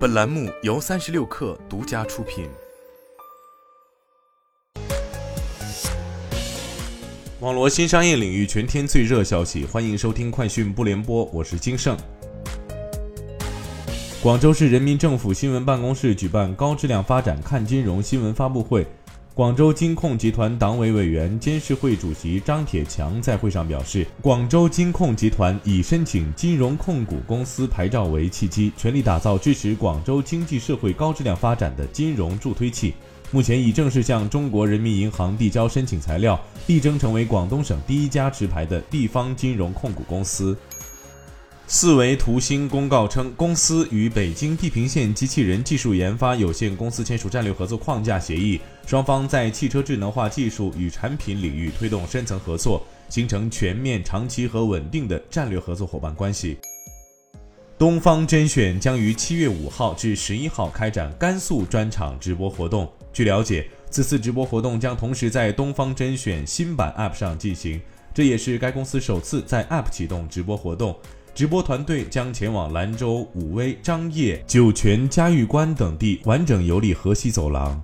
[0.00, 2.48] 本栏目由三十六氪独家出品。
[7.40, 11.94] 网络新商业领域全天最热消息，欢迎收听快讯不联播，我是金盛。
[14.22, 18.86] 广州市人民政府新闻办公室举办高质量发展看金融新闻发布会。
[19.40, 32.92] 广州金控集团党委委员、监事会主席张铁强在会上表示，广州金控集团以申请金融控股公司牌照为契机，全力打造支持广州经济社会高质量发展的金融助推器。
[33.30, 40.54] 目前已正式向中国人民银行递交申请材料，力争成为广东省第一家持牌的地方金融控股公司。
[41.72, 56.58] 四维图新公告称，公司与北京地平线机器人技术研发有限公司签署战略合作框架协议，双方在汽车智能化技术与产品领域推动深层合作，形成全面、长期和稳定的战略合作伙伴关系。
[57.78, 62.90] 东方甄选将于七月五号至十一号开展甘肃专场直播活动。
[63.12, 67.80] 据了解，此次直播活动将同时在东方甄选新版 App 上进行，
[68.12, 70.98] 这也是该公司首次在 App 启动直播活动。
[71.40, 77.82] 直播团队将前往兰州、武威、张掖、酒泉、嘉峪关等地，完整游历河西走廊。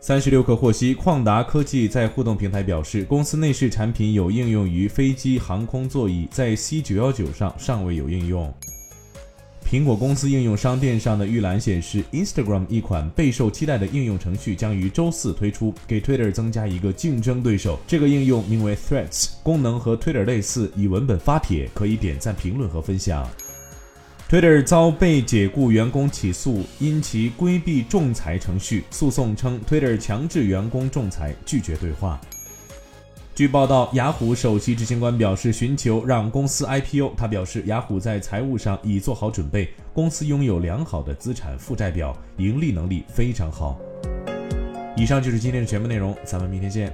[0.00, 8.52] 三十六氪获悉，旷达科技在互动平台表示，公司内饰产品有应用于飞机航空座椅，在 C 九幺九上尚未有应用。
[9.70, 17.78] 苹果公司应用商店上的预览显示，Instagram 一款备受期待的应用程序将于周四推出，给 Twitter 增加一个竞争对手。
[17.86, 23.28] 这个应用名为 Threads，功能和 Twitter 类似，以文本发帖，可以点赞、评论和分享。
[24.28, 28.82] Twitter 遭被解雇员工起诉，因其规避仲裁程序。
[28.90, 32.20] 诉讼称，Twitter 强制员工仲裁，拒绝对话。
[33.40, 37.14] 据报道，雅虎首席执行官表示寻求让公司 IPO。
[37.16, 43.80] 他表示，雅虎在财务上已做好准备，公司拥有良好的资产负债表，盈利能力非常好。
[44.94, 46.92] 以上就是今天的全部内容，咱们明天见。